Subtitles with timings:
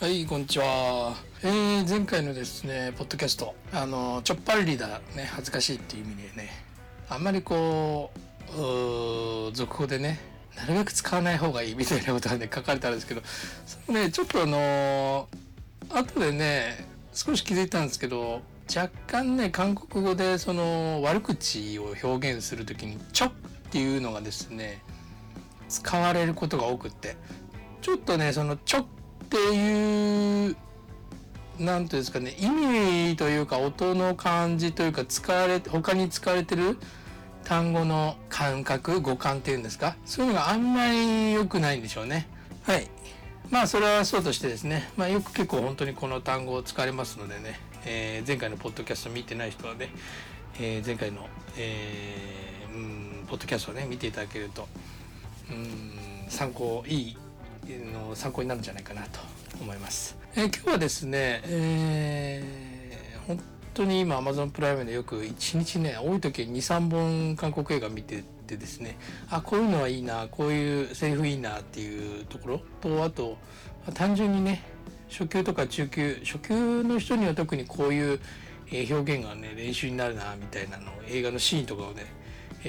[0.00, 1.14] はい、こんにちは。
[1.42, 6.50] えー、前回のですね、ポッドキャスト、あの、ちょっぱりだ、ね、恥ずかしいっていう意味でね、
[7.10, 8.10] あんまりこ
[8.56, 10.18] う、う続報でね、
[10.56, 13.20] なるべく使わない方がいいみたいなことがね、書かれてあるんですけど、
[13.66, 15.28] そのね、ちょっとあの
[15.90, 18.40] 後でね、少し気づいたんですけど、
[18.74, 23.32] 若干ね、韓国語でその悪口を表現するときに、ちょっ
[23.70, 24.80] ていうのがですね、
[25.68, 27.18] 使われることが多くって、
[27.82, 28.86] ちょっとね、そのちょっ
[29.30, 30.56] ていう、
[31.58, 36.76] なんていうんですかね、意味というか音の感じというか使われ、他に使われてる
[37.44, 42.28] 単語の感覚、語感っていうんですか、そういうのがあんまり良くないんでしょうね。
[42.64, 42.88] はい。
[43.50, 49.90] まあそれはそうとしてですね、まあよく結構本当にこの単語を使われますのでね、えー前回のポッドキャスト見てない人はね、
[50.60, 52.78] えー前回の、えーう
[53.24, 54.68] ん、ポッドキャストをね、見ていただけると、
[55.50, 57.16] うん、参考、いい
[57.78, 59.20] の参考になるんじゃないかなと
[59.60, 60.16] 思います。
[60.36, 63.40] えー今日はですね、えー本
[63.74, 68.98] 当に今 Amazon プライムでよく1日ね、多い時2、3本韓国映画見ててですね、
[69.30, 73.38] あ、こういうのはいいな、こういうセリフいいなっていうところと、あと、
[73.94, 74.64] 単純にね、
[75.08, 78.20] 初級とか中級、初級の人には特にこういう
[78.72, 82.06] 表現がね、練習になるな、みたいなの映画のシーンとかをね、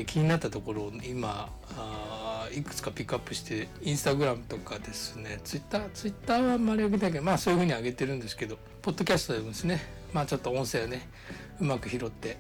[0.06, 5.39] 気になったところを今あいくつかピックアップしてインスタグラムとかですね。
[5.44, 9.81] ツイッターツイッターはあんまり上げたけどまあそういうふうに上げてるんですけどポッドキャストでもですね。
[10.14, 11.08] まあちょっと音声をね
[11.59, 12.38] うまく拾って、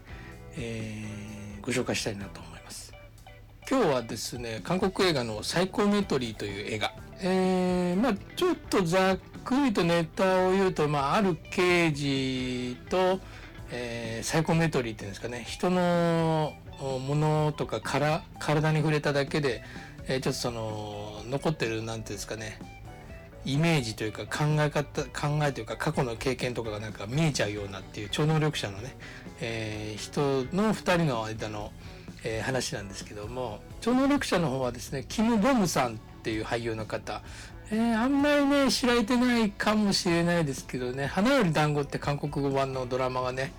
[0.57, 2.91] えーご紹介したいなと思います。
[3.69, 6.93] 今日はですね韓国映画の「サイコメトリー」という映画。
[7.19, 13.19] えーまあちょっとざっくりとネタを言うと、まあ、ある刑事と、
[13.71, 15.45] えーサイコメトリーっていうんですかね。
[15.47, 19.63] 人のおものとかから体に触れただけで、
[20.07, 22.59] えーちょっとその残ってるなんていうんですかね。
[23.43, 28.95] イメージというか考え方考えというか過去の経験とかがなんか見えちゃうようなっていう超能力者のね、
[29.39, 30.21] えー人
[30.55, 31.71] の2人の間の、
[32.23, 37.23] えー話なんですけども超能力者の方はですねキム・ボムさんっていう俳優の方、
[37.71, 43.53] えーあんまりね知られてないかもしれないですけどね「花より団子って韓国語版のドラマがね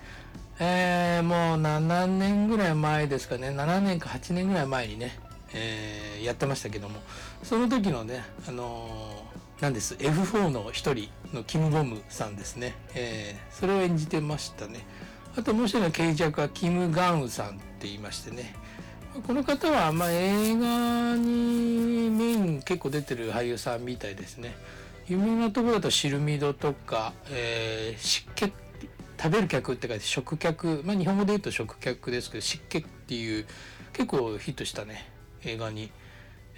[0.59, 5.19] えーもう7年ぐらい前ですかね7年か8年ぐらい前にね、
[5.53, 7.01] えーやってましたけども
[7.43, 14.85] その時のねあのーなんです F4 の一人のキム・ボムさんですね、えーそれを演じてましたね。
[15.37, 18.55] あともう一人の刑事役はキム・ガンウさんって言いましてね。
[19.25, 24.55] この方はまあ映画にメイン結構出てる俳優さんみたいですね。
[25.07, 28.51] 有名なところだとシルミドとか、えー湿気
[29.21, 30.81] 食べる客って書いて食客。
[30.83, 33.45] まあ日本語で言うと食客ですけど湿気っていう
[33.93, 35.09] 結構ヒットしたね。
[35.45, 35.91] 映画に、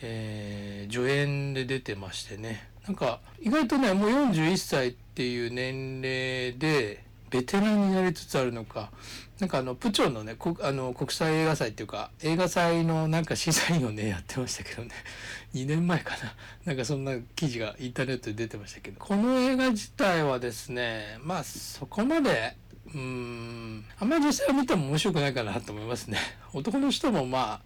[0.02, 2.70] えー助演で出てましてね。
[2.88, 8.92] なんか意外とねもう41歳っていう年齢でベテランになりつつあるのか。
[9.40, 14.92] なんかあのプチョンのねあの国際映画祭っていうか映画祭のなんか審査員をねやってましたけどね。
[15.54, 16.34] 2年前かな。
[16.66, 19.00] なんかそんな記事がインターネットで出てましたけど。
[19.00, 22.56] この映画自体はですねまあそこまで
[22.96, 23.86] うん。
[24.00, 26.18] あんまり実際見ても面白くないかなと思いますね。
[26.54, 27.62] 男の人もま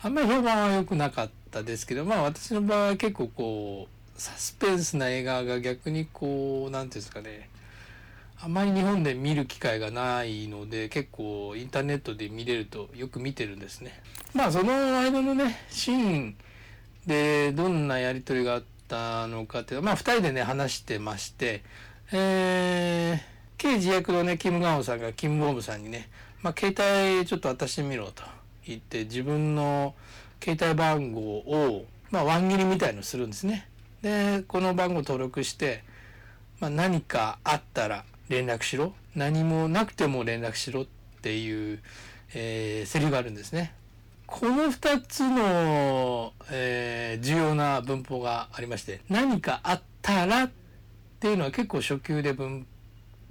[0.00, 7.50] ああんまり評判は良くなかったですけどまあ私の場合は結構こうサスペンスな映画が逆にこうなんていうんですかね。
[8.42, 14.00] あまり日本で見る機会がないので結構インターネットで見れるとよく見てるんですね。
[14.32, 16.36] まあその間のねシーン
[17.06, 21.62] でどんなやり取りがあったのかっていうまあ2人でね話してまして、
[22.12, 26.08] えー、刑事役のねキム・ガンオさんがキム・ボムさんにね、
[26.40, 26.74] まあ、携
[27.18, 28.22] 帯ちょっと渡してみろと
[28.66, 29.94] 言って自分の
[30.42, 33.68] 携帯番号を、まあ、ワン切りみたいのするんですね。
[34.00, 35.84] でこの番号登録して
[36.58, 40.86] まあ、何かあったら連絡しろ何もなくても連絡しろっ
[41.22, 41.80] ていう、
[42.34, 43.74] えーセリフがあるんですね。
[44.26, 50.50] この2つの、えー重要な文法がありまして何かあったらっ
[51.18, 52.66] ていうのは結構初級で文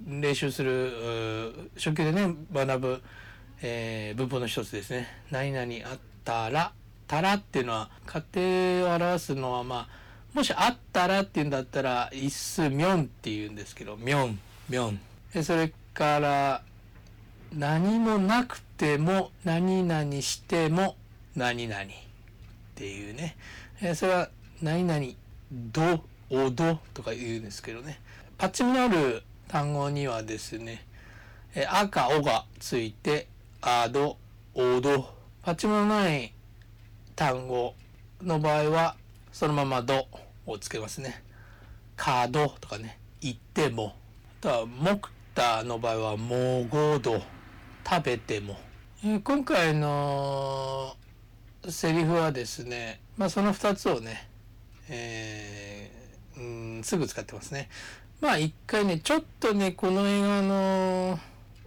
[0.06, 3.02] 練習する初級でね学ぶ、
[3.62, 5.08] えー文法の一つですね。
[5.30, 6.72] 何々あったら
[7.06, 8.22] たらっていうのは家
[8.82, 10.00] 庭を表すのはまあ
[10.32, 14.38] もしあったらっていうんだったら一数みょんって言うんですけどみょん
[14.68, 15.00] みょん
[15.42, 16.62] それから
[17.52, 20.96] 何もなくても何々しても
[21.34, 21.86] 何々っ
[22.74, 23.36] ていうね。
[23.82, 24.30] えそれは
[24.62, 25.04] 何々
[25.50, 28.00] どおどとか言うんですけどね。
[28.38, 30.86] パッチミのある単語にはですね
[31.56, 33.26] えあかおがついて
[33.60, 34.16] あど
[34.54, 35.12] おど。
[35.42, 36.32] パチミのない
[37.16, 37.74] 単語
[38.22, 38.96] の場合は
[39.32, 40.06] そのまま「ど」
[40.46, 41.24] をつけますね。
[41.96, 42.96] カードとかね。
[43.20, 43.96] 行っても。
[44.40, 47.20] あとはモクタの場合はもごど。
[47.84, 48.56] 食べても、
[49.04, 50.96] え今回の
[51.68, 54.28] セリフはですねまあその2つをね、
[54.88, 56.00] えー
[56.40, 57.68] うんすぐ使ってますね。
[58.21, 61.19] まあ一回ねちょっとねこの映画の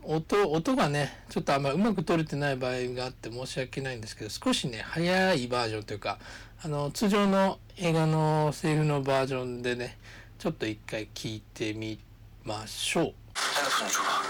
[0.04, 6.18] 音音がねちょっとあんまうまく撮れてない場合があって申し訳ないんですけど少しね早いバージョンというか
[6.64, 9.98] あの通常の映画のセリフのバージョンでね
[10.38, 11.98] ちょっと一回聞いてみ
[12.44, 14.08] ましょう 핸드폰 줘봐.
[14.10, 14.22] 야,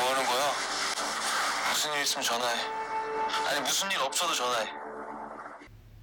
[0.00, 0.52] 뭐 하는 거야?
[1.70, 2.54] 무슨 일 있으면 전화해.
[3.50, 4.68] 아니 무슨 일 없어도 전화해.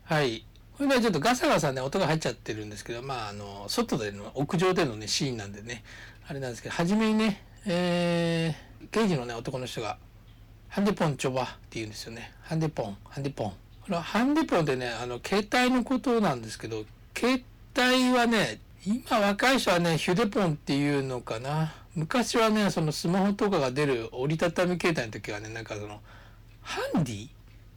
[0.06, 0.46] はい
[0.77, 5.83] これねちょっとガサガサね音が入っちゃってるんですけどまああの外での屋上でのねシーンなんでね
[6.29, 9.99] あれなんですけど初めにねえー、刑事のね男の人が
[10.69, 12.33] 「ハンデポンチョバ」って言うんですよね。
[12.43, 13.51] ハンデポンハンデポン。
[13.51, 13.57] こ
[13.89, 16.85] れはハンデポンってねあの携帯のことなんですけど
[17.17, 17.43] 携
[17.77, 21.75] 帯はね今若い人はねヒュデポンっていうのかな。
[21.97, 26.01] 昔はねそのスマホとかが出る折りたたみ携帯の時はねなんかその
[26.61, 27.29] ハンディ？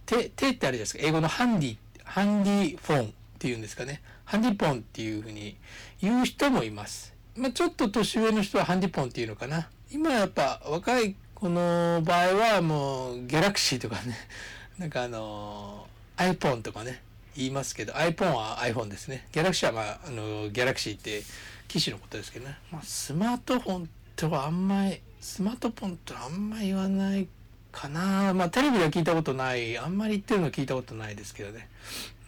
[0.06, 1.00] 手手ってあるじゃないですか。
[1.02, 1.76] 英語のハンディ。
[1.76, 4.02] ってハンディフォンっていうんですかね。
[4.26, 5.58] ハンディポンっていうふうに
[6.02, 9.70] 言う人もいます、まあ、ちょっと年上の人はハンディポンっていうのかな。
[9.92, 14.18] 今やっぱ若い子の場合はもうギャラクシーとかね。
[14.80, 17.04] なんかあの iPhone とかね。
[17.36, 19.28] 言いますけど iPhone は iPhone ですね。
[19.32, 21.22] ギャラクシーはまああのギャラクシーって
[21.68, 27.28] 機種のことですけどね、まあ、スマートフォンとはあんまりスマートフォンとはあんまり言わない
[27.80, 28.34] かな。
[28.34, 29.78] まあテレビでは聞いたことない。
[29.78, 31.70] あんまり言ってるのは聞いたことないですけどね。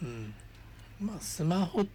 [0.02, 0.34] うん。
[1.00, 1.86] まあスマホっ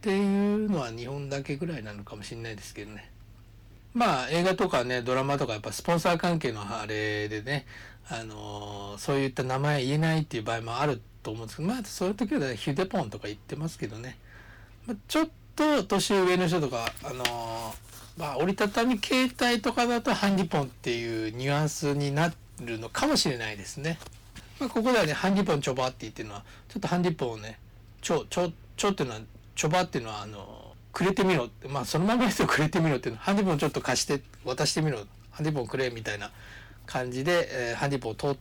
[0.00, 3.08] ていうのは日本だけぐらいなのかもしれないですけどね。
[3.94, 7.66] まあ映画とかねドラマとかやっぱスポンサー関係のあれでね
[8.08, 14.18] あのーそういった名前言えないっていう場合もあると思うんですけどまあそういう時はヒュデポンとか言ってますけどね、
[14.86, 23.98] まあ、ちょっと年上の人とかあのーまあ折りたたみ携帯とかだとハンディポンっていうニュアンスになっるのかもしれないですね。
[24.60, 27.58] まあ、ここではねハンディポンチョバって言ってるのはちょっとハンディポンをね
[28.00, 29.20] ちょちょちょっていうのは
[29.56, 34.98] チョバっていうのはあのくれてみろってまあそのままですとくれてみろっていうのはハンディポンちょっと貸して渡してみろ
[35.30, 36.30] ハンディポンくれみたいな
[36.86, 38.36] 感じで、えーハンディポンと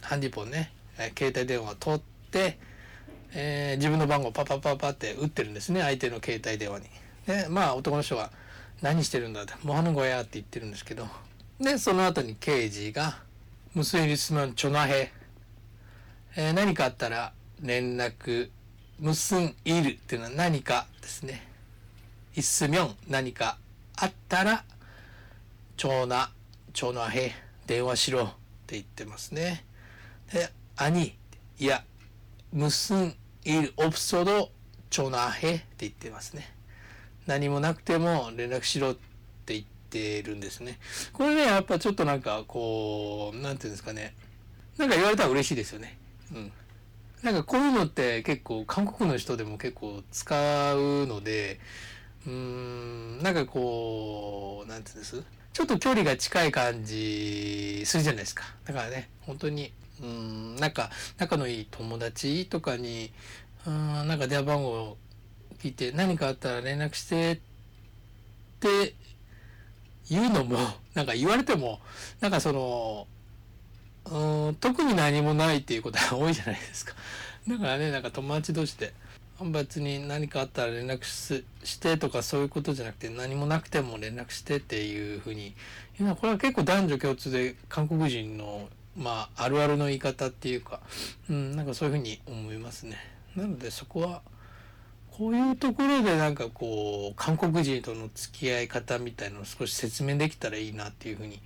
[0.00, 2.00] ハンディポンね、えー携帯電話を取っ
[2.30, 2.58] て、
[3.32, 6.86] えー自分の番号をパパパパって打ってるんですね相手の携帯電話に。
[7.26, 8.30] でまあ男の人が
[8.82, 11.06] 「何してるんだ」って「モハヌゴヤ」って言ってるんですけど
[11.60, 13.18] でその後に刑事が
[13.74, 15.10] 「ムスイリスマンチョナヘ」
[16.36, 18.50] えー何かあったら連絡
[19.00, 21.48] 「ムスンイル」っていうのは何かですね
[22.36, 23.56] 「イッスミョン」何か
[23.96, 24.62] あったら
[25.78, 26.30] 「チョーナ
[26.74, 27.32] チョーナヘ
[27.66, 28.26] 電話しろ」っ
[28.66, 29.64] て言ってますね。
[30.30, 31.16] で「兄」
[31.58, 31.82] いや
[32.52, 34.50] 「ムスンイルオプソド
[34.90, 36.54] チョーナヘ」って言ってますね。
[37.26, 38.94] 何もなくても連絡しろっ
[39.46, 40.78] て言っててるんですね。
[41.12, 44.14] これねやっぱちょっとなんかこうなんていうんですかね
[44.78, 45.98] なんか言われたら嬉しいですよね。
[46.34, 46.52] うん。
[47.22, 51.60] なんかこういうのって結構韓国の人でも結構使うので
[52.26, 55.22] うーんなんかこうなんていうんです？
[55.52, 58.44] ちょっと距離が近い感じするじゃないですか。
[58.64, 59.72] だからね本当に
[60.02, 63.12] うんなんか仲のいい友達とかに
[63.66, 64.96] うんなんか電話番号を
[65.60, 67.38] 聞いて何かあったら連絡してっ
[68.58, 68.94] て
[70.10, 70.58] 言うのも
[70.94, 71.80] なんか言われても
[72.20, 73.06] なんかその
[74.06, 76.94] うーん特に何もないっていうことが多いじゃないですか
[77.48, 78.92] だからねなんか友達同士で
[79.50, 85.54] 別に何かあったら連絡ししてとかそういうことじゃなくて何もなくても連絡してっていうふうにい
[86.00, 90.80] うのはこれは結構男女共通で韓国人のまああるあるの言い方っていうか、
[91.28, 92.98] うん、なんかそういうふうに思いますね。
[93.34, 94.22] なのでそこは
[95.18, 101.40] こういうところでなんかこう韓国人との付き合い方みたいのを少し説明できたらいいなっていうふうに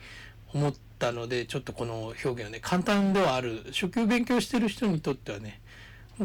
[0.54, 5.60] 思ったのでちょっとこの表現はね簡単ではある初級勉強してる人にとってはね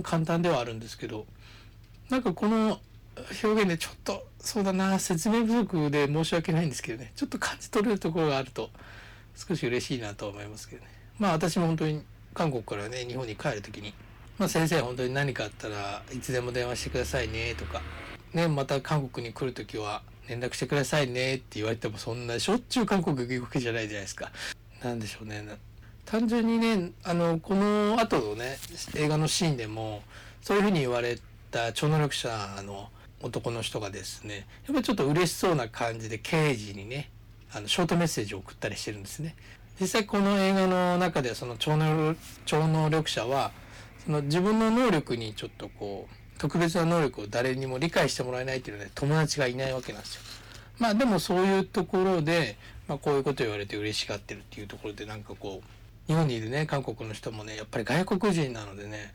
[0.03, 1.25] 簡単ではあるんですけど
[2.11, 2.79] なんかこの
[3.43, 8.69] 表現でちょっとそうだな説明不足で申し訳ないんですけどねちょっと感じ取れるところがあると
[9.35, 10.87] 少し嬉しいなと思いますけどね。
[11.17, 13.93] まあ私も本当に韓国からね日本に帰る時に
[14.37, 17.81] まあ、先生本当に何かあったらいつでも電話してくださいねとか、
[18.33, 24.31] ね、また韓国に来る時は連絡してくださいねって言われてもそんなしょっちゅう韓国行くわけじゃないじゃないですか。
[24.83, 25.43] なんでしょうね。
[26.05, 28.57] 単純にねあのこの後のね
[28.95, 30.01] 映画のシーンでも
[30.41, 31.19] そういうふうに言われ
[31.51, 32.29] た超能力者
[32.65, 32.89] の
[33.21, 37.11] 男の人がですねやっぱりちょっと嬉しそうな感じで刑事にね
[37.53, 39.35] あのショートメッセージを送ったりしてるんですね。
[39.79, 43.51] 実際この映画の中ではその超能超能力者は
[44.05, 50.21] その自分の能力にちょっとこう特別な能力を誰にも理解してもらえないっていうので友達がいないわけなんですよ。
[50.79, 59.13] まあでもそういうところで、まあ、こういうこと言われて嬉しがってるっていうところでなんかこう日本にいるね韓国の人もねやっぱり外国人なのでね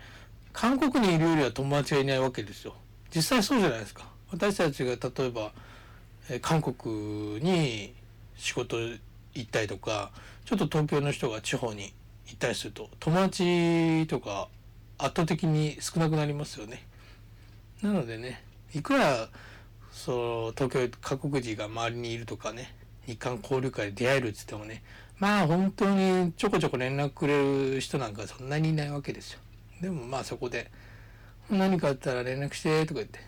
[0.52, 2.75] 韓国にいるよりは友達がいないわけですよ
[3.14, 5.52] 実際そうじゃないですか私たちが例えば
[6.31, 7.95] え韓国に
[8.37, 9.00] 仕事行
[9.40, 10.11] ったりとか
[10.45, 11.93] ちょっと東京の人が地方に
[12.26, 14.49] 行ったりすると友達とか
[14.99, 16.87] 圧倒的に少なくなりますよね。
[17.83, 18.43] なのでね
[18.75, 19.29] いくら
[19.93, 22.75] そう東京韓国人が周りにいるとかね
[23.07, 24.83] 日韓交流会で出会えるっつってもね
[25.19, 29.41] まあ本当にちょこちょこ連絡くれる人なんかそんなにいないわけですよ。
[29.81, 30.71] でもまあそこで
[31.50, 33.19] 何かあったら連絡してとか言って。
[33.19, 33.23] っ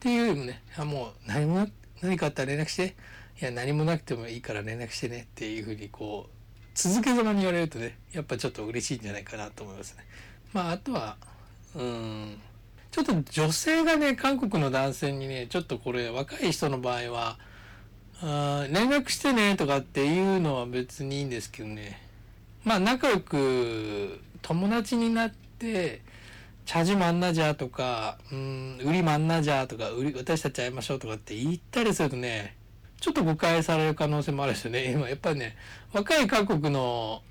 [0.00, 1.68] ていうよりもねあもう何も
[2.00, 2.94] 何かあったら連絡して。
[3.40, 5.22] いや何もなくてもいいから連絡してね。
[5.22, 6.32] っていうふうにこう
[6.74, 10.04] 続けざまに言われるとねやっぱちょっと嬉しいんじゃないかなと思いますね。
[10.52, 11.16] まああとは
[11.76, 12.40] うん
[12.90, 17.38] ちょっと女性がね韓国の男性にねちょっとこれ若い人の場合は
[18.22, 22.02] あ連絡してねとかっていうのは別にいいんですけどね
[22.64, 26.02] まあ仲良く友達になって
[26.70, 32.56] チャージマンナジャーとか、うん、売りマンナジャーとか、売り、私たち会いましょうとかって言ったりするとね、
[33.00, 34.92] ちょっと誤解される可能性もあるんですよね。
[34.92, 35.56] 今、やっぱりね、
[35.92, 37.22] 若い韓国の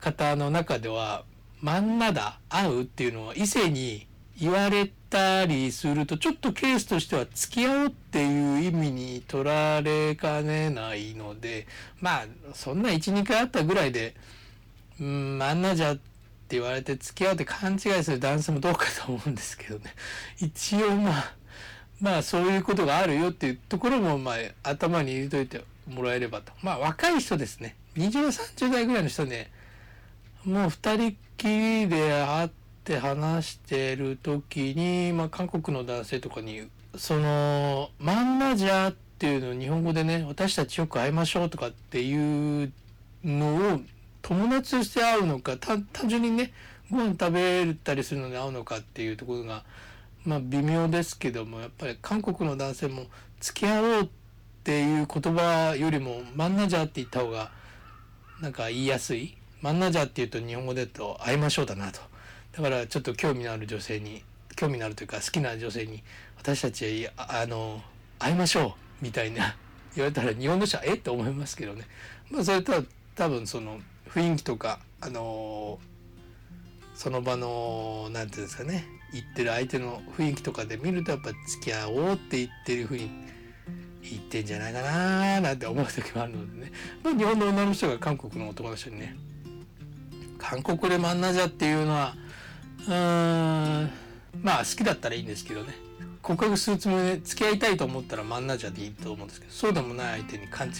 [0.00, 1.22] 方の中では、
[1.60, 4.06] マンナだ、会うっていうのは異性に
[4.40, 11.66] 言われたりすると、ちょっとケースとしては付き合おうっていう意味に取られかねないので、
[12.00, 12.24] まあ、
[12.54, 14.14] そんな1、2回あったぐらいで、
[15.00, 19.94] うん、マンナじゃって言われて付き合うって勘違いする男性もどうかと思うんですけどね。
[20.40, 21.34] 一応まあ
[22.00, 26.52] まあそういうことがあるよっていうところもまあ頭に入れといてもらえればと。
[26.62, 27.76] まあ若い人ですね。
[27.96, 29.50] 20代30代ぐらいの人ね
[30.48, 32.50] もう2人きりで会っ
[32.82, 42.72] て話してる時に、まあ、韓国の男性とかにその「マンナジャー」っていうのを日本語でね私たちよく会いましょうとかっていう
[43.22, 43.80] のを
[44.22, 46.50] 友達として会うのか単純にね
[46.90, 49.64] ご飯食べたりするのに会うのかっていうところが
[50.24, 53.04] まあ微妙ですけどもやっぱり韓国の男性も
[53.40, 54.08] 付き合おうっ
[54.64, 57.50] ていう言葉よりもマンナジャーって言った方が
[58.40, 59.37] なんか言いやすい。
[59.60, 62.00] マンナジャーっていうと日本語で言うと会いましょうだなと。
[62.52, 64.22] だからちょっと興味のある女性に
[64.56, 66.02] 興味のあるというか好きな女性に
[66.36, 67.82] 私たちあの
[68.18, 69.56] 会いましょうみたいな
[69.94, 71.84] 言われたら日本の人はえって思いますけどね。
[72.30, 72.82] まあそれとは
[73.14, 75.78] 多分その雰囲気とかあの
[76.94, 83.08] その場の何て言うんですかね言ってる相手の雰囲気とかで見るとやっぱ付き合おうって言ってるふうに
[84.02, 86.72] 言ってんじゃないかななんて思う時もあるのでね、
[87.02, 89.16] まあ、日本の女の人が韓国の男の人にね
[90.38, 92.14] 韓国でマンナジャっていうのは
[92.86, 93.90] うーん
[94.42, 95.74] まあ好きだったらいいんですけどね。
[96.22, 100.74] 告白するつもりで付き合いたいと思ったらマンナジャでいいと思うんですけどそうでもない相手に勘違い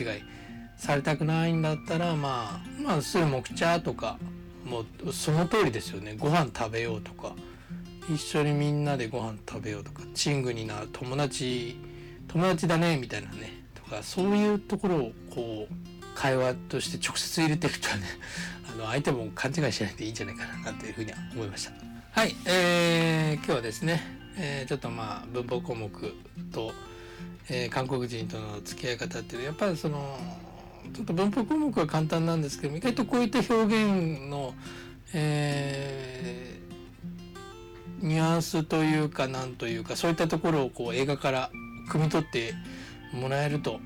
[0.77, 4.19] されたくないんだったらまあまあすぐ木茶とか
[4.65, 6.17] もうその通りですよね。
[6.19, 7.33] ご飯食べようとか。
[8.12, 10.03] 一緒にみんなでご飯食べようとか。
[10.15, 11.79] チングになる友達
[12.27, 13.65] 友達だねみたいなね。
[13.75, 15.75] とかそういうところをこう
[16.15, 18.03] 会話として直接入れていくとね
[18.79, 21.73] の相手も勘違いしないでいいんじゃないかななんていうふうには思いました。
[22.13, 24.01] はい、えー、今日はですね、
[24.39, 25.91] えー、ちょっとまあ文法項目
[26.53, 26.73] と、
[27.49, 30.17] えー、韓国人との付き合い方っていうやっぱりその
[30.95, 33.55] ちょっと文法項目は簡単なんですけど意外とこういった表
[33.85, 34.55] 現の、
[35.13, 41.51] えー、ニュアンスというかなんというかそういったところをこう映画から
[41.91, 42.55] 汲み取って
[43.13, 43.81] もらえると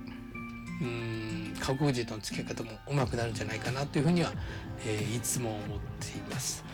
[0.83, 4.33] うん韓国人との付き合い方もうまくなるんじゃないかなというふうには、
[4.85, 6.65] えー、いつも思っています。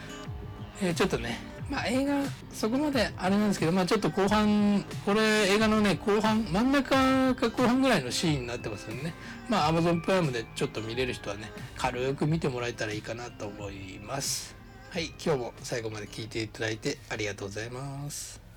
[0.81, 1.39] えー、ちょっとね
[1.69, 2.23] まあ映画
[2.53, 9.13] そこまであれなんですけどまあちょっと後半これ映画のね後半真ん中か後半ぐらいのシーンになってますよね。
[9.49, 14.57] まあ Amazon プライムでちょっと見れる人はね軽く見てもらえたらいいかなと思います。
[14.91, 18.48] はい今日も最後まで聞いていただいてありがとうございます。